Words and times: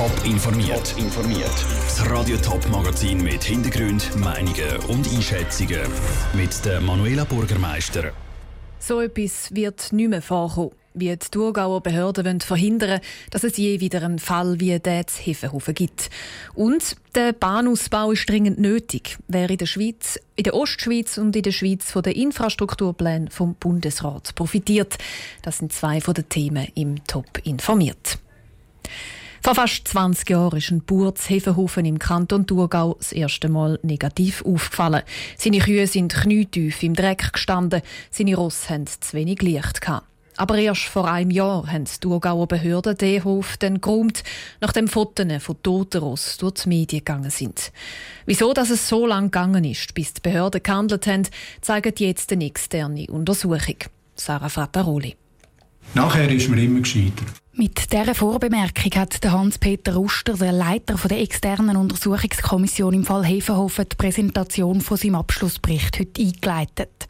Top 0.00 0.24
informiert. 0.24 0.94
informiert. 0.96 1.66
Das 1.84 2.08
Radio 2.08 2.38
Top 2.38 2.66
Magazin 2.70 3.22
mit 3.22 3.44
Hintergrund, 3.44 4.16
Meinungen 4.16 4.78
und 4.88 5.06
Einschätzungen 5.12 5.82
mit 6.32 6.64
der 6.64 6.80
Manuela 6.80 7.24
Bürgermeister. 7.24 8.10
So 8.78 9.02
etwas 9.02 9.54
wird 9.54 9.92
nicht 9.92 10.08
mehr 10.08 10.22
vorkommen. 10.22 10.70
Wie 10.94 11.10
die 11.10 11.18
Thurgauer 11.18 11.82
Behörden 11.82 12.24
wollen 12.24 12.40
verhindern, 12.40 13.00
dass 13.30 13.44
es 13.44 13.58
je 13.58 13.80
wieder 13.80 14.02
einen 14.02 14.18
Fall 14.18 14.58
wie 14.58 14.78
der 14.78 15.06
zu 15.06 15.20
Hefenhofen 15.20 15.74
gibt. 15.74 16.08
Und 16.54 16.96
der 17.14 17.34
Bahnausbau 17.34 18.12
ist 18.12 18.26
dringend 18.26 18.58
nötig. 18.58 19.18
Wer 19.28 19.50
in 19.50 19.58
der 19.58 19.66
Schweiz, 19.66 20.18
in 20.34 20.44
der 20.44 20.54
Ostschweiz 20.54 21.18
und 21.18 21.36
in 21.36 21.42
der 21.42 21.52
Schweiz 21.52 21.90
von 21.90 22.02
den 22.02 22.14
Infrastrukturplänen 22.14 23.28
vom 23.28 23.54
Bundesrat 23.54 24.34
profitiert. 24.34 24.96
Das 25.42 25.58
sind 25.58 25.74
zwei 25.74 26.00
von 26.00 26.14
den 26.14 26.26
Themen 26.30 26.68
im 26.74 27.04
Top 27.04 27.38
informiert. 27.44 28.18
Vor 29.42 29.54
fast 29.54 29.88
20 29.88 30.28
Jahren 30.28 30.58
ist 30.58 30.70
ein 30.70 30.84
Bauer 30.84 31.14
Hefenhofen 31.16 31.86
im 31.86 31.98
Kanton 31.98 32.46
Thurgau 32.46 32.96
das 32.98 33.10
erste 33.12 33.48
Mal 33.48 33.78
negativ 33.82 34.44
aufgefallen. 34.44 35.02
Seine 35.38 35.60
Kühe 35.60 35.86
sind 35.86 36.14
knietief 36.14 36.82
im 36.82 36.94
Dreck 36.94 37.32
gestanden, 37.32 37.80
seine 38.10 38.36
Rosse 38.36 38.68
hatten 38.68 38.86
zu 38.86 39.16
wenig 39.16 39.40
Licht. 39.40 39.80
Gehabt. 39.80 40.06
Aber 40.36 40.58
erst 40.58 40.82
vor 40.82 41.10
einem 41.10 41.30
Jahr 41.30 41.66
haben 41.72 41.86
die 41.86 42.00
Thurgauer 42.00 42.48
Behörden 42.48 42.98
den 42.98 43.24
Hof 43.24 43.56
dann 43.56 43.80
geräumt, 43.80 44.24
nachdem 44.60 44.88
Fotos 44.88 45.42
von 45.42 45.62
toten 45.62 46.02
Ross 46.02 46.36
durch 46.36 46.62
die 46.62 46.68
Medien 46.68 47.00
gegangen 47.00 47.30
sind. 47.30 47.72
Wieso 48.26 48.52
dass 48.52 48.68
es 48.68 48.88
so 48.88 49.06
lange 49.06 49.28
gegangen 49.28 49.64
ist, 49.64 49.94
bis 49.94 50.12
die 50.12 50.20
Behörden 50.20 50.62
gehandelt 50.62 51.06
haben, 51.06 51.26
zeigt 51.62 52.00
jetzt 52.00 52.30
eine 52.30 52.44
externe 52.44 53.06
Untersuchung. 53.06 53.76
Sarah 54.16 54.50
Frattaroli. 54.50 55.16
Nachher 55.94 56.30
ist 56.30 56.48
man 56.48 56.58
immer 56.58 56.80
gescheiter. 56.80 57.24
Mit 57.60 57.92
dieser 57.92 58.14
Vorbemerkung 58.14 58.92
hat 58.94 59.18
Hans-Peter 59.22 59.94
Ruster, 59.94 60.34
der 60.34 60.52
Leiter 60.52 60.94
der 60.94 61.20
externen 61.20 61.76
Untersuchungskommission 61.76 62.94
im 62.94 63.04
Fall 63.04 63.24
Hefenhofen, 63.24 63.86
die 63.90 63.96
Präsentation 63.96 64.80
von 64.80 64.96
seinem 64.96 65.16
Abschlussbericht 65.16 65.98
heute 65.98 66.22
eingeleitet. 66.22 67.06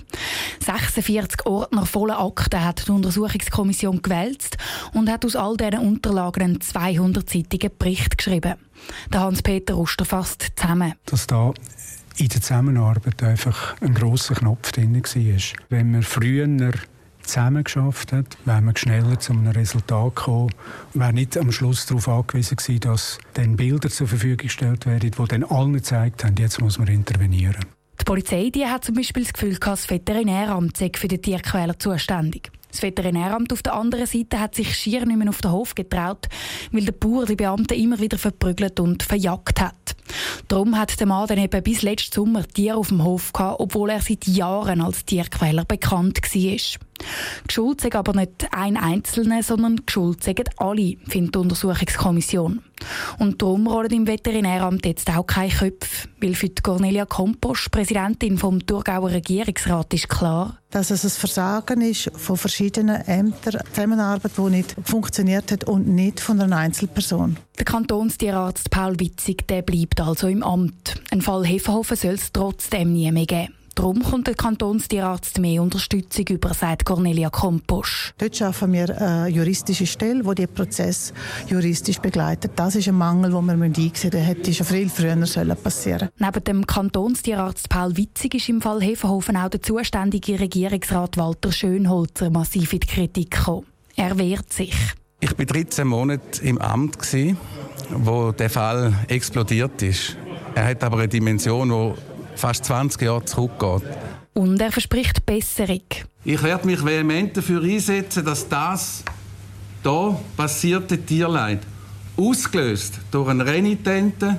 46 0.65 1.47
Ordner 1.47 1.87
voller 1.87 2.19
Akten 2.19 2.65
hat 2.65 2.89
die 2.89 2.91
Untersuchungskommission 2.91 4.03
gewälzt 4.03 4.57
und 4.93 5.11
hat 5.11 5.25
aus 5.25 5.37
all 5.37 5.57
diesen 5.57 5.79
Unterlagen 5.79 6.43
einen 6.43 6.59
200-seitigen 6.59 7.71
Bericht 7.79 8.19
geschrieben. 8.19 8.55
Der 9.13 9.21
Hans-Peter 9.21 9.75
Ruster 9.75 10.05
fasst 10.05 10.49
zusammen. 10.57 10.95
Dass 11.07 11.27
da 11.27 11.53
in 12.17 12.29
der 12.29 12.41
Zusammenarbeit 12.41 13.23
einfach 13.23 13.81
ein 13.81 13.95
grosser 13.95 14.35
Knopf 14.35 14.73
drin 14.73 14.95
war. 14.97 15.43
Wenn 15.69 15.93
wir 15.93 16.03
früher 16.03 16.49
zusammen 17.31 17.65
hat, 17.65 18.37
wäre 18.45 18.61
man 18.61 18.77
schneller 18.77 19.19
zu 19.19 19.33
einem 19.33 19.49
Resultat 19.49 20.17
gekommen, 20.17 20.51
wäre 20.95 21.13
nicht 21.13 21.39
am 21.39 21.53
Schluss 21.53 21.87
darauf 21.87 22.09
angewiesen 22.09 22.57
gewesen, 22.57 22.81
dass 22.81 23.19
dann 23.35 23.57
Bilder 23.57 23.89
zur 23.89 24.09
Verfügung 24.09 24.39
gestellt 24.39 24.87
werden, 24.87 25.11
die 25.11 25.25
dann 25.29 25.45
allen 25.45 25.73
gezeigt 25.73 26.25
haben, 26.25 26.37
jetzt 26.39 26.61
muss 26.61 26.79
man 26.79 26.89
intervenieren. 26.89 27.65
Die 28.01 28.05
Polizei 28.05 28.51
die 28.53 28.67
hat 28.67 28.85
zum 28.85 28.95
Beispiel 28.95 29.23
das 29.23 29.33
Gefühl, 29.33 29.57
dass 29.57 29.61
das 29.61 29.91
Veterinäramt 29.91 30.77
sei 30.77 30.91
für 30.97 31.09
die 31.09 31.21
Tierquäler 31.21 31.79
zuständig. 31.79 32.51
Das 32.71 32.83
Veterinäramt 32.83 33.53
auf 33.53 33.63
der 33.63 33.75
anderen 33.75 34.07
Seite 34.07 34.41
hat 34.41 34.55
sich 34.55 34.77
schier 34.77 35.05
nicht 35.05 35.19
mehr 35.19 35.29
auf 35.29 35.41
den 35.41 35.51
Hof 35.51 35.75
getraut, 35.75 36.29
weil 36.73 36.85
der 36.85 36.93
Bauer 36.93 37.27
die 37.27 37.37
Beamten 37.37 37.75
immer 37.75 37.99
wieder 37.99 38.17
verprügelt 38.17 38.81
und 38.81 39.03
verjagt 39.03 39.61
hat. 39.61 39.97
Darum 40.49 40.79
hat 40.79 40.99
der 40.99 41.07
Mann 41.07 41.27
dann 41.27 41.39
eben 41.39 41.63
bis 41.63 41.83
letzten 41.83 42.15
Sommer 42.15 42.47
Tiere 42.47 42.77
auf 42.77 42.89
dem 42.89 43.05
Hof 43.05 43.33
gehabt, 43.33 43.61
obwohl 43.61 43.91
er 43.91 44.01
seit 44.01 44.27
Jahren 44.27 44.81
als 44.81 45.05
Tierquäler 45.05 45.65
bekannt 45.65 46.21
war. 46.23 46.90
Geschuld 47.47 47.81
sei 47.81 47.93
aber 47.93 48.15
nicht 48.15 48.49
ein 48.53 48.77
Einzelner, 48.77 49.43
sondern 49.43 49.85
Geschuld 49.87 50.23
sagen 50.23 50.45
alle, 50.57 50.97
findet 51.09 51.35
die 51.35 51.39
Untersuchungskommission. 51.39 52.61
Und 53.19 53.43
darum 53.43 53.67
rollen 53.67 53.93
im 53.93 54.07
Veterinäramt 54.07 54.87
jetzt 54.87 55.11
auch 55.11 55.27
keine 55.27 55.53
Köpfe, 55.53 56.09
weil 56.21 56.35
für 56.35 56.49
die 56.49 56.63
Cornelia 56.63 57.05
Kompost, 57.05 57.71
Präsidentin 57.71 58.39
vom 58.39 58.65
Thurgauer 58.65 59.11
Regierungsrat, 59.11 59.93
ist 59.95 60.09
klar, 60.09 60.59
dass 60.71 60.91
es 60.91 61.05
ein 61.05 61.11
Versagen 61.11 61.81
ist 61.83 62.11
von 62.15 62.37
verschiedenen 62.37 63.03
Ämtern, 63.07 63.61
Zusammenarbeit, 63.73 64.33
die 64.37 64.51
nicht 64.51 64.77
funktioniert 64.85 65.53
hat 65.53 65.65
und 65.65 65.89
nicht 65.89 66.21
von 66.21 66.41
einer 66.41 66.57
Einzelperson. 66.57 67.37
Der 67.59 67.65
Kantonstierarzt 67.65 68.71
Paul 68.71 68.99
Witzig 68.99 69.47
der 69.49 69.63
bleibt 69.63 70.01
also 70.01 70.29
im 70.29 70.43
Amt. 70.43 71.03
Ein 71.11 71.23
Fall 71.23 71.45
Hefenhofen 71.45 71.97
soll 71.97 72.15
es 72.15 72.33
trotzdem 72.33 72.93
nie 72.93 73.11
mehr 73.13 73.27
geben. 73.27 73.60
Darum 73.75 74.03
kommt 74.03 74.27
der 74.27 74.35
Kantonstierarzt 74.35 75.39
mehr 75.39 75.63
Unterstützung 75.63 76.27
über, 76.29 76.53
sagt 76.53 76.85
Cornelia 76.85 77.31
Komposch. 77.31 78.13
Dort 78.19 78.37
schaffen 78.37 78.73
wir 78.73 79.01
eine 79.01 79.29
juristische 79.29 79.87
Stelle, 79.87 80.23
die 80.23 80.35
den 80.35 80.49
Prozess 80.49 81.13
juristisch 81.49 81.99
begleitet. 81.99 82.53
Das 82.57 82.75
ist 82.75 82.89
ein 82.89 82.97
Mangel, 82.97 83.31
den 83.31 83.47
wir 83.47 83.53
einsehen 83.53 83.93
müssen. 83.93 84.19
hätte 84.19 84.53
schon 84.53 84.67
viel 84.67 84.89
früher 84.89 85.17
passieren 85.57 86.09
sollen. 86.09 86.11
Neben 86.19 86.45
dem 86.45 86.67
Kantonstierarzt 86.67 87.69
Paul 87.69 87.97
Witzig 87.97 88.35
ist 88.35 88.49
im 88.49 88.61
Fall 88.61 88.83
Hefenhofen 88.83 89.37
auch 89.37 89.49
der 89.49 89.63
zuständige 89.63 90.41
Regierungsrat 90.41 91.17
Walter 91.17 91.53
Schönholzer 91.53 92.31
massiv 92.31 92.73
in 92.73 92.81
die 92.81 92.87
Kritik 92.87 93.31
gekommen. 93.31 93.67
Er 93.97 94.19
wehrt 94.19 94.53
sich. 94.53 94.75
Ich 95.21 95.39
war 95.39 95.45
13 95.45 95.87
Monate 95.87 96.43
im 96.43 96.59
Amt, 96.59 96.97
wo 97.91 98.33
der 98.33 98.51
Fall 98.51 98.95
explodiert 99.09 99.83
ist. 99.83 100.17
Er 100.55 100.67
hat 100.67 100.83
aber 100.83 100.99
eine 100.99 101.09
Dimension, 101.09 101.69
die 101.69 102.10
fast 102.35 102.65
20 102.65 103.03
Jahre 103.03 103.25
zurückgeht. 103.25 103.89
Und 104.35 104.61
er 104.61 104.73
verspricht 104.73 105.27
Besserung. 105.27 105.83
Ich 106.25 106.43
werde 106.43 106.67
mich 106.67 106.85
vehement 106.85 107.37
dafür 107.37 107.63
einsetzen, 107.63 108.25
dass 108.25 108.49
das 108.49 109.03
hier 109.83 110.21
passierte 110.37 110.99
Tierleid, 110.99 111.61
ausgelöst 112.17 113.01
durch 113.11 113.29
einen 113.29 113.41
renitenten, 113.41 114.37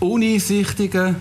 uneinsichtigen, 0.00 1.16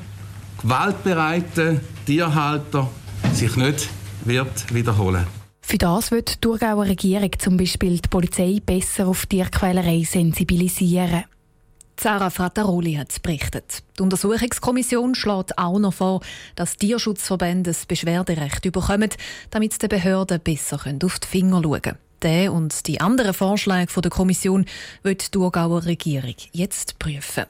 gewaltbereiten 0.61 1.79
Tierhalter, 2.05 2.89
sich 3.33 3.55
nicht 3.55 3.89
wird 4.25 4.73
wiederholen. 4.73 5.25
Für 5.61 5.77
das 5.77 6.11
wird 6.11 6.35
die 6.35 6.41
Thurgauer 6.41 6.85
Regierung 6.85 7.31
zum 7.37 7.55
Beispiel 7.55 7.99
die 7.99 8.09
Polizei 8.09 8.59
besser 8.65 9.07
auf 9.07 9.25
Tierquälerei 9.27 10.03
sensibilisieren. 10.03 11.25
Sarah 12.01 12.29
Frattaroli 12.29 12.93
hat 12.93 13.21
berichtet. 13.21 13.83
Die 13.97 14.03
Untersuchungskommission 14.03 15.15
schlägt 15.15 15.57
auch 15.57 15.79
noch 15.79 15.93
vor, 15.93 16.21
dass 16.55 16.77
Tierschutzverbände 16.77 17.71
das 17.71 17.85
Beschwerderecht 17.85 18.61
bekommen, 18.71 19.09
damit 19.49 19.81
die 19.81 19.87
Behörden 19.89 20.39
besser 20.39 20.79
auf 21.03 21.19
die 21.19 21.27
Finger 21.27 21.61
schauen 21.61 21.81
können. 21.81 21.97
Der 22.21 22.53
und 22.53 22.87
die 22.87 23.01
anderen 23.01 23.33
Vorschläge 23.33 24.01
der 24.01 24.11
Kommission 24.11 24.65
wird 25.03 25.27
die 25.27 25.31
Thurgauer 25.31 25.85
Regierung 25.85 26.35
jetzt 26.53 26.99
prüfen. 26.99 27.45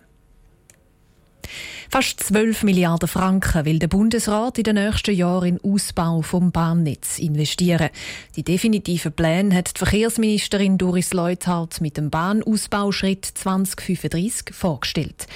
Fast 1.89 2.19
12 2.21 2.63
Milliarden 2.63 3.07
Franken 3.07 3.65
will 3.65 3.79
der 3.79 3.87
Bundesrat 3.87 4.57
in 4.57 4.63
den 4.63 4.75
nächsten 4.75 5.15
Jahren 5.15 5.57
in 5.57 5.73
Ausbau 5.73 6.21
vom 6.21 6.51
Bahnnetz 6.51 7.19
investieren. 7.19 7.89
Die 8.35 8.43
definitiven 8.43 9.11
Pläne 9.11 9.55
hat 9.55 9.75
die 9.75 9.79
Verkehrsministerin 9.79 10.77
Doris 10.77 11.13
Leuthard 11.13 11.81
mit 11.81 11.97
dem 11.97 12.09
Bahnausbauschritt 12.09 13.25
2035 13.25 14.53
vorgestellt. 14.53 15.27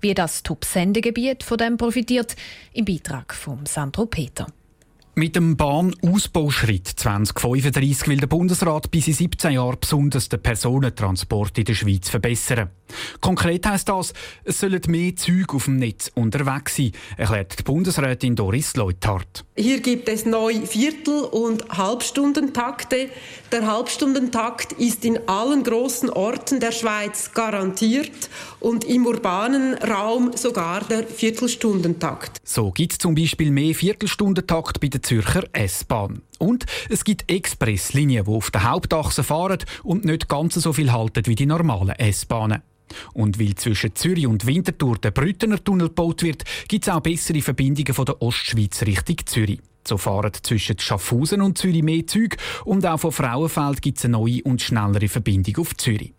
Wie 0.00 0.14
das 0.14 0.42
Top-Sendegebiet 0.42 1.42
von 1.42 1.58
dem 1.58 1.76
profitiert, 1.76 2.36
im 2.72 2.84
Beitrag 2.84 3.34
von 3.34 3.66
Sandro 3.66 4.06
Peter. 4.06 4.46
Mit 5.18 5.34
dem 5.34 5.56
Bahnausbauschritt 5.56 6.86
2035 6.86 8.06
will 8.06 8.18
der 8.18 8.28
Bundesrat 8.28 8.88
bis 8.92 9.08
in 9.08 9.14
17 9.14 9.50
Jahren 9.50 9.76
besonders 9.80 10.28
den 10.28 10.40
Personentransport 10.40 11.58
in 11.58 11.64
der 11.64 11.74
Schweiz 11.74 12.08
verbessern. 12.08 12.70
Konkret 13.20 13.66
heisst 13.66 13.88
das, 13.88 14.12
es 14.44 14.60
sollen 14.60 14.80
mehr 14.86 15.16
Züge 15.16 15.56
auf 15.56 15.64
dem 15.64 15.76
Netz 15.76 16.10
unterwegs 16.14 16.76
sein, 16.76 16.92
erklärt 17.16 17.58
die 17.58 17.62
Bundesrätin 17.64 18.36
Doris 18.36 18.76
Leuthardt. 18.76 19.44
Hier 19.56 19.80
gibt 19.80 20.08
es 20.08 20.24
neu 20.24 20.54
Viertel- 20.64 21.24
und 21.24 21.68
Halbstundentakte. 21.68 23.08
Der 23.50 23.66
Halbstundentakt 23.66 24.72
ist 24.74 25.04
in 25.04 25.18
allen 25.28 25.64
großen 25.64 26.10
Orten 26.10 26.60
der 26.60 26.72
Schweiz 26.72 27.32
garantiert 27.34 28.30
und 28.60 28.84
im 28.84 29.04
urbanen 29.06 29.74
Raum 29.74 30.30
sogar 30.36 30.84
der 30.84 31.04
Viertelstundentakt. 31.06 32.38
So 32.44 32.70
gibt 32.70 32.92
es 32.92 32.98
zum 32.98 33.14
Beispiel 33.14 33.50
mehr 33.50 33.74
Viertelstundentakt 33.74 34.80
bei 34.80 34.88
der 34.88 35.02
Zürcher 35.08 35.44
S-Bahn. 35.54 36.20
Und 36.38 36.66
es 36.90 37.02
gibt 37.02 37.30
Expresslinien, 37.30 38.26
die 38.26 38.30
auf 38.30 38.50
der 38.50 38.70
Hauptachse 38.70 39.22
fahren 39.22 39.60
und 39.82 40.04
nicht 40.04 40.28
ganz 40.28 40.52
so 40.52 40.74
viel 40.74 40.92
halten 40.92 41.24
wie 41.24 41.34
die 41.34 41.46
normalen 41.46 41.98
S-Bahnen. 41.98 42.60
Und 43.14 43.40
weil 43.40 43.54
zwischen 43.54 43.94
Zürich 43.94 44.26
und 44.26 44.44
Winterthur 44.44 44.98
der 44.98 45.12
Brüttener 45.12 45.64
Tunnel 45.64 45.88
gebaut 45.88 46.22
wird, 46.22 46.44
gibt 46.68 46.86
es 46.86 46.92
auch 46.92 47.00
bessere 47.00 47.40
Verbindungen 47.40 47.94
von 47.94 48.04
der 48.04 48.20
Ostschweiz 48.20 48.82
Richtung 48.82 49.16
Zürich. 49.24 49.60
So 49.86 49.96
fahren 49.96 50.32
zwischen 50.42 50.78
Schaffhausen 50.78 51.40
und 51.40 51.56
Zürich 51.56 51.82
mehr 51.82 52.06
Züge 52.06 52.36
und 52.66 52.84
auch 52.84 53.00
von 53.00 53.12
Frauenfeld 53.12 53.80
gibt 53.80 53.96
es 53.96 54.04
eine 54.04 54.12
neue 54.12 54.42
und 54.42 54.60
schnellere 54.60 55.08
Verbindung 55.08 55.56
auf 55.56 55.74
Zürich. 55.78 56.12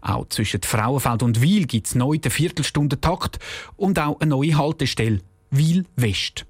Auch 0.00 0.26
zwischen 0.30 0.62
Frauenfeld 0.62 1.22
und 1.22 1.42
Wiel 1.42 1.66
gibt 1.66 1.88
es 1.88 1.94
neu 1.94 2.16
den 2.16 2.30
Viertelstundentakt 2.30 3.38
und 3.76 3.98
auch 3.98 4.18
eine 4.18 4.30
neue 4.30 4.56
Haltestelle, 4.56 5.20
Wiel 5.50 5.84
West. 5.96 6.46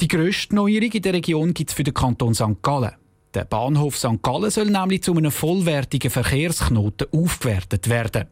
Die 0.00 0.08
grösste 0.08 0.54
Neuerung 0.54 0.92
in 0.92 1.02
der 1.02 1.14
Region 1.14 1.54
gibt 1.54 1.70
es 1.70 1.76
für 1.76 1.84
den 1.84 1.94
Kanton 1.94 2.34
St. 2.34 2.62
Gallen. 2.62 2.92
Der 3.34 3.44
Bahnhof 3.44 3.96
St. 3.96 4.22
Gallen 4.22 4.50
soll 4.50 4.66
nämlich 4.66 5.02
zu 5.02 5.16
einem 5.16 5.30
vollwertigen 5.30 6.10
Verkehrsknoten 6.10 7.08
aufgewertet 7.12 7.88
werden. 7.88 8.28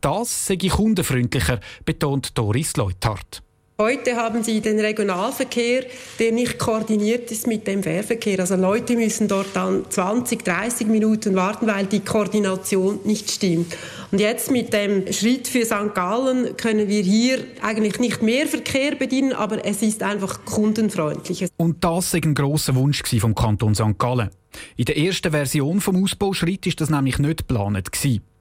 Das 0.00 0.46
sei 0.46 0.56
kundenfreundlicher, 0.56 1.60
betont 1.84 2.36
Doris 2.36 2.76
Leuthardt. 2.76 3.42
Heute 3.80 4.16
haben 4.16 4.42
Sie 4.42 4.60
den 4.60 4.78
Regionalverkehr, 4.78 5.86
der 6.18 6.32
nicht 6.32 6.58
koordiniert 6.58 7.30
ist 7.32 7.46
mit 7.46 7.66
dem 7.66 7.82
Fährverkehr. 7.82 8.38
Also 8.38 8.54
Leute 8.54 8.94
müssen 8.94 9.26
dort 9.26 9.56
dann 9.56 9.86
20, 9.88 10.44
30 10.44 10.86
Minuten 10.86 11.34
warten, 11.34 11.66
weil 11.66 11.86
die 11.86 12.00
Koordination 12.00 13.00
nicht 13.04 13.30
stimmt. 13.30 13.74
Und 14.12 14.20
jetzt 14.20 14.50
mit 14.50 14.74
dem 14.74 15.10
Schritt 15.10 15.48
für 15.48 15.64
St. 15.64 15.94
Gallen 15.94 16.58
können 16.58 16.88
wir 16.88 17.02
hier 17.02 17.38
eigentlich 17.62 17.98
nicht 17.98 18.20
mehr 18.20 18.46
Verkehr 18.46 18.96
bedienen, 18.96 19.32
aber 19.32 19.64
es 19.64 19.80
ist 19.80 20.02
einfach 20.02 20.44
kundenfreundlich. 20.44 21.46
Und 21.56 21.82
das 21.82 22.12
war 22.12 22.20
ein 22.22 22.34
grosser 22.34 22.74
Wunsch 22.74 23.02
vom 23.18 23.34
Kanton 23.34 23.74
St. 23.74 23.98
Gallen. 23.98 24.28
In 24.76 24.84
der 24.84 24.98
ersten 24.98 25.30
Version 25.30 25.80
vom 25.80 26.04
Ausbauschritt 26.04 26.66
ist 26.66 26.82
das 26.82 26.90
nämlich 26.90 27.18
nicht 27.18 27.48
geplant 27.48 27.90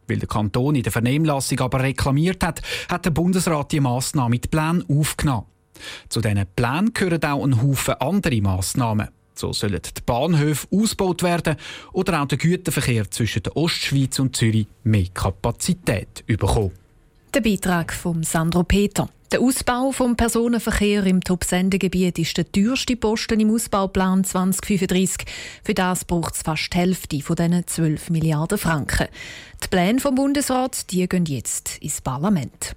weil 0.09 0.19
der 0.19 0.27
Kanton 0.27 0.75
in 0.75 0.83
der 0.83 0.91
Vernehmlassung 0.91 1.59
aber 1.59 1.81
reklamiert 1.81 2.43
hat, 2.43 2.61
hat 2.89 3.05
der 3.05 3.11
Bundesrat 3.11 3.71
die 3.71 3.79
Massnahme 3.79 4.31
mit 4.31 4.51
Plänen 4.51 4.83
aufgenommen. 4.89 5.45
Zu 6.09 6.21
diesen 6.21 6.45
Plänen 6.55 6.93
gehören 6.93 7.23
auch 7.23 7.43
ein 7.43 7.61
Haufen 7.61 7.95
andere 7.95 8.41
Massnahmen. 8.41 9.09
So 9.33 9.53
sollen 9.53 9.79
die 9.81 10.01
Bahnhöfe 10.05 10.67
ausgebaut 10.69 11.23
werden 11.23 11.55
oder 11.93 12.21
auch 12.21 12.27
der 12.27 12.37
Güterverkehr 12.37 13.09
zwischen 13.09 13.43
der 13.43 13.55
Ostschweiz 13.55 14.19
und 14.19 14.35
Zürich 14.35 14.67
mehr 14.83 15.07
Kapazität 15.13 16.25
bekommen. 16.27 16.71
Der 17.33 17.41
Beitrag 17.41 17.93
von 17.93 18.23
Sandro 18.23 18.63
Peter. 18.63 19.07
Der 19.31 19.41
Ausbau 19.41 19.91
vom 19.91 20.15
Personenverkehr 20.15 21.05
im 21.05 21.23
Top-Sendegebiet 21.23 22.17
ist 22.17 22.35
der 22.35 22.51
teuerste 22.51 22.95
Posten 22.95 23.39
im 23.39 23.53
Ausbauplan 23.53 24.23
2035. 24.23 25.27
Für 25.63 25.75
das 25.75 26.03
braucht 26.03 26.33
es 26.33 26.41
fast 26.41 26.73
die 26.73 26.77
Hälfte 26.77 27.21
von 27.21 27.35
diesen 27.35 27.67
12 27.67 28.09
Milliarden 28.09 28.57
Franken. 28.57 29.07
Die 29.63 29.67
Pläne 29.67 29.99
vom 29.99 30.15
Bundesrat 30.15 30.91
die 30.91 31.07
gehen 31.07 31.25
jetzt 31.25 31.77
ins 31.77 32.01
Parlament. 32.01 32.75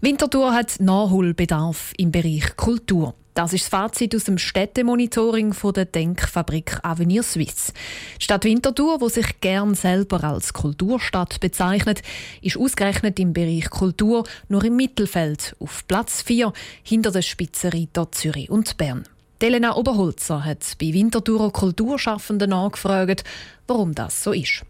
Winterthur 0.00 0.54
hat 0.54 0.78
Nachholbedarf 0.78 1.92
im 1.96 2.12
Bereich 2.12 2.56
Kultur. 2.56 3.16
Das 3.34 3.52
ist 3.52 3.64
das 3.64 3.68
Fazit 3.68 4.14
aus 4.14 4.24
dem 4.24 4.38
Städtemonitoring 4.38 5.54
der 5.74 5.84
Denkfabrik 5.84 6.78
Avenir 6.82 7.22
Suisse. 7.22 7.72
Die 8.18 8.24
Stadt 8.24 8.44
Winterthur, 8.44 9.00
wo 9.00 9.08
sich 9.08 9.40
gern 9.40 9.74
selber 9.74 10.24
als 10.24 10.52
Kulturstadt 10.52 11.38
bezeichnet, 11.40 12.02
ist 12.42 12.56
ausgerechnet 12.56 13.20
im 13.20 13.32
Bereich 13.32 13.70
Kultur 13.70 14.24
nur 14.48 14.64
im 14.64 14.76
Mittelfeld 14.76 15.54
auf 15.60 15.86
Platz 15.86 16.22
4 16.22 16.52
hinter 16.82 17.12
den 17.12 17.22
Spitzenreiter 17.22 18.10
Zürich 18.10 18.50
und 18.50 18.76
Bern. 18.76 19.04
Elena 19.42 19.74
Oberholzer 19.74 20.44
hat 20.44 20.76
bei 20.78 20.92
Winterthurer 20.92 21.50
Kulturschaffenden 21.50 22.52
angefragt, 22.52 23.24
warum 23.66 23.94
das 23.94 24.22
so 24.22 24.32
ist. 24.32 24.64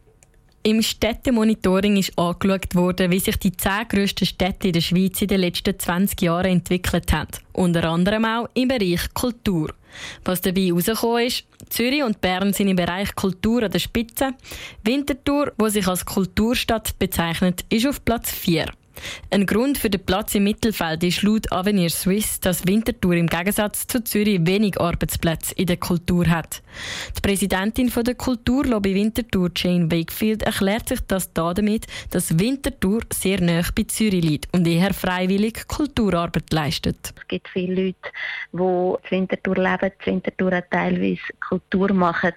Im 0.62 0.83
Städtemonitoring 0.83 1.97
ist 1.97 2.19
angeschaut 2.19 2.75
worden, 2.75 3.11
wie 3.11 3.19
sich 3.19 3.37
die 3.39 3.57
zehn 3.57 3.89
grössten 3.89 4.27
Städte 4.27 4.67
in 4.67 4.75
der 4.75 4.83
Schweiz 4.83 5.23
in 5.23 5.29
den 5.29 5.41
letzten 5.41 5.79
20 5.79 6.21
Jahren 6.21 6.53
entwickelt 6.53 7.11
haben. 7.15 7.31
Unter 7.55 7.85
anderem 7.85 8.27
auch 8.27 8.49
im 8.53 8.69
Bereich 8.69 9.15
Kultur. 9.15 9.73
Was 10.23 10.43
dabei 10.43 10.67
herausgekommen 10.67 11.27
ist, 11.27 11.45
Zürich 11.71 12.03
und 12.03 12.21
Bern 12.21 12.53
sind 12.53 12.69
im 12.69 12.77
Bereich 12.77 13.15
Kultur 13.15 13.62
an 13.62 13.71
der 13.71 13.79
Spitze. 13.79 14.35
Winterthur, 14.85 15.53
wo 15.57 15.69
sich 15.69 15.87
als 15.87 16.05
Kulturstadt 16.05 16.99
bezeichnet, 16.99 17.65
ist 17.71 17.87
auf 17.87 18.05
Platz 18.05 18.31
4. 18.31 18.67
Ein 19.31 19.47
Grund 19.47 19.79
für 19.79 19.91
den 19.91 20.05
Platz 20.05 20.35
im 20.35 20.44
Mittelfeld 20.44 21.02
ist 21.05 21.23
laut 21.23 21.50
Avenir 21.52 21.91
Swiss, 21.91 22.41
dass 22.41 22.67
Winterthur 22.67 23.14
im 23.14 23.26
Gegensatz 23.26 23.87
zu 23.87 24.02
Zürich 24.02 24.41
wenig 24.47 24.81
Arbeitsplätze 24.81 25.55
in 25.55 25.67
der 25.67 25.76
Kultur 25.76 26.26
hat. 26.29 26.62
Die 27.17 27.20
Präsidentin 27.20 27.91
der 27.91 28.14
Kulturlobby 28.14 28.94
Winterthur, 28.94 29.50
Jane 29.55 29.91
Wakefield, 29.91 30.43
erklärt 30.43 30.88
sich 30.88 31.00
das 31.06 31.32
damit, 31.32 31.87
dass 32.11 32.38
Winterthur 32.38 33.02
sehr 33.12 33.41
nah 33.41 33.62
bei 33.75 33.85
Zürich 33.85 34.25
liegt 34.25 34.55
und 34.55 34.67
eher 34.67 34.94
freiwillig 34.94 35.67
Kulturarbeit 35.69 36.53
leistet. 36.53 37.12
Es 37.17 37.29
gibt 37.29 37.49
viele 37.49 37.87
Leute, 37.87 37.96
die 38.53 38.58
in 38.58 39.20
Winterthur 39.20 39.56
leben, 39.56 39.93
in 40.05 40.12
Winterthur 40.12 40.62
teilweise 40.70 41.20
Kultur 41.46 41.93
machen, 41.93 42.32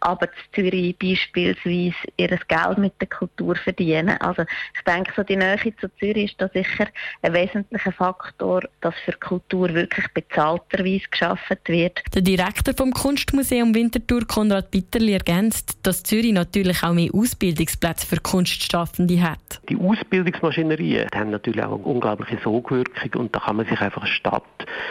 aber 0.00 0.26
in 0.26 0.54
Zürich 0.54 0.96
beispielsweise 0.98 1.94
ihr 2.16 2.38
Geld 2.48 2.78
mit 2.78 2.94
der 3.00 3.08
Kultur 3.08 3.56
verdienen. 3.56 4.16
Also 4.20 4.42
ich 4.42 4.84
denke, 4.84 5.12
so 5.16 5.22
die 5.22 5.36
Nähe 5.36 5.58
zu 5.80 5.88
Zürich 5.98 6.07
ist 6.16 6.34
da 6.38 6.48
sicher 6.48 6.86
ein 7.22 7.32
wesentlicher 7.32 7.92
Faktor, 7.92 8.62
dass 8.80 8.94
für 9.04 9.12
Kultur 9.12 9.72
wirklich 9.74 10.06
bezahlterweise 10.14 11.04
geschaffen 11.10 11.58
wird. 11.66 12.00
Der 12.14 12.22
Direktor 12.22 12.74
vom 12.74 12.92
Kunstmuseum 12.92 13.74
Winterthur, 13.74 14.26
Konrad 14.26 14.70
Bitterli, 14.70 15.12
ergänzt, 15.12 15.78
dass 15.82 16.02
Zürich 16.02 16.32
natürlich 16.32 16.82
auch 16.82 16.92
mehr 16.92 17.10
Ausbildungsplätze 17.12 18.06
für 18.06 18.20
Kunstschaffende 18.20 19.20
hat. 19.22 19.60
Die 19.68 19.76
Ausbildungsmaschinerien 19.76 21.08
haben 21.14 21.30
natürlich 21.30 21.62
auch 21.62 21.74
eine 21.74 21.84
unglaubliche 21.84 22.38
Sogwirkung 22.42 23.20
und 23.20 23.34
da 23.34 23.40
kann 23.40 23.56
man 23.56 23.66
sich 23.66 23.80
einfach 23.80 24.02
eine 24.02 24.10
Stadt 24.10 24.42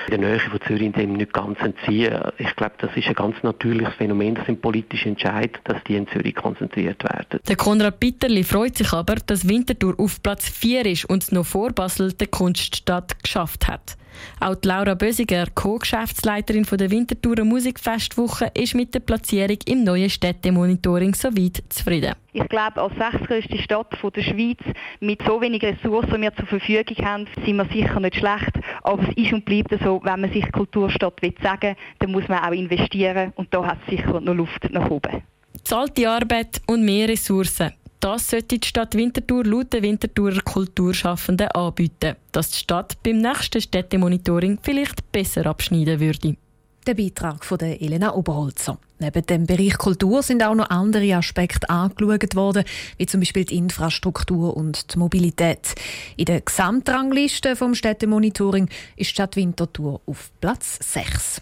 in 0.10 0.22
der 0.22 0.32
Nähe 0.32 0.40
von 0.40 0.60
Zürich 0.62 0.92
dem 0.94 1.14
nicht 1.14 1.34
ganz 1.34 1.60
entziehen. 1.60 2.20
Ich 2.38 2.56
glaube, 2.56 2.76
das 2.80 2.96
ist 2.96 3.08
ein 3.08 3.14
ganz 3.14 3.36
natürliches 3.44 3.94
Phänomen, 3.96 4.36
das 4.36 4.46
sind 4.46 4.62
politische 4.62 5.10
Entscheid, 5.10 5.60
dass 5.66 5.84
die 5.84 5.96
in 5.96 6.08
Zürich 6.08 6.36
konzentriert 6.36 7.04
werden. 7.04 7.40
Der 7.48 7.56
Konrad 7.56 8.00
Bitterli 8.00 8.44
freut 8.44 8.78
sich 8.78 8.92
aber, 8.94 9.16
dass 9.16 9.48
Winterthur 9.48 9.96
auf 9.98 10.22
Platz 10.22 10.50
4 10.50 10.86
ist 10.86 10.97
ist 10.98 11.06
und 11.06 11.32
noch 11.32 11.46
vor 11.46 11.72
Basel 11.72 12.14
die 12.14 12.28
Kunststadt 12.28 13.22
geschafft 13.24 13.68
hat. 13.68 13.98
Auch 14.40 14.56
Laura 14.64 14.96
Bösiger, 14.96 15.46
Co-Geschäftsleiterin 15.54 16.66
der 16.72 16.90
Winterthurer 16.90 17.44
Musikfestwoche, 17.44 18.52
ist 18.56 18.74
mit 18.74 18.96
der 18.96 19.00
Platzierung 19.02 19.58
im 19.68 19.84
neuen 19.84 20.10
Städtemonitoring 20.10 21.14
soweit 21.14 21.64
zufrieden. 21.70 22.16
Ich 22.34 22.48
glaube, 22.50 22.82
als 22.82 22.94
sechstgrößte 22.96 23.60
Stadt 23.60 23.96
der 24.16 24.22
Schweiz 24.24 24.58
mit 25.00 25.22
so 25.22 25.40
wenig 25.40 25.62
Ressourcen, 25.62 26.16
die 26.16 26.22
wir 26.22 26.36
zur 26.36 26.48
Verfügung 26.48 27.06
haben, 27.06 27.28
sind 27.46 27.58
wir 27.58 27.66
sicher 27.66 28.00
nicht 28.00 28.16
schlecht. 28.16 28.54
Aber 28.82 29.04
es 29.04 29.16
ist 29.16 29.34
und 29.34 29.46
bleibt 29.46 29.76
so, 29.84 30.02
wenn 30.04 30.22
man 30.22 30.34
sich 30.34 30.52
Kulturstadt 30.52 31.22
will 31.22 31.36
sagen, 31.44 31.76
dann 32.00 32.12
muss 32.12 32.28
man 32.28 32.44
auch 32.44 32.52
investieren 32.52 33.34
und 33.36 33.54
da 33.54 33.66
hat 33.66 33.78
es 33.86 33.98
sicher 33.98 34.20
noch 34.20 34.34
Luft 34.34 34.68
nach 34.72 34.90
oben. 34.90 35.22
Zahlte 35.64 36.10
Arbeit 36.10 36.62
und 36.68 36.86
mehr 36.86 37.10
Ressourcen. 37.10 37.74
Das 38.00 38.30
sollte 38.30 38.60
die 38.60 38.68
Stadt 38.68 38.96
Winterthur 38.96 39.44
laut 39.44 39.74
den 39.74 39.82
Winterthurer 39.84 40.42
Kulturschaffenden 40.42 41.48
anbieten, 41.50 42.16
dass 42.32 42.52
die 42.52 42.58
Stadt 42.58 43.02
beim 43.02 43.18
nächsten 43.18 43.60
Städtemonitoring 43.60 44.60
vielleicht 44.62 45.12
besser 45.12 45.48
abschneiden 45.48 46.00
würde. 46.00 46.38
Der 46.86 46.94
Beitrag 46.94 47.44
von 47.44 47.58
der 47.58 47.82
Elena 47.82 48.14
Oberholzer. 48.14 48.78
Neben 49.00 49.26
dem 49.26 49.46
Bereich 49.46 49.78
Kultur 49.78 50.24
sind 50.24 50.42
auch 50.42 50.56
noch 50.56 50.70
andere 50.70 51.16
Aspekte 51.16 51.70
angeschaut 51.70 52.36
worden, 52.36 52.64
wie 52.98 53.06
zum 53.06 53.20
Beispiel 53.20 53.46
die 53.46 53.58
Infrastruktur 53.58 54.56
und 54.56 54.94
die 54.94 55.00
Mobilität. 55.00 55.76
In 56.16 56.26
der 56.26 56.42
Gesamtrangliste 56.42 57.56
vom 57.56 57.76
Städtemonitoring 57.76 58.70
ist 58.96 59.10
die 59.10 59.14
Stadt 59.16 59.36
Winterthur 59.36 60.00
auf 60.06 60.32
Platz 60.40 60.80
6. 60.94 61.42